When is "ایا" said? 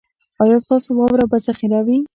0.43-0.57